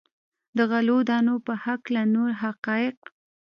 د 0.57 0.59
غلو 0.69 0.97
دانو 1.09 1.35
په 1.45 1.53
هکله 1.63 2.01
نور 2.13 2.31
حقایق. 2.43 2.99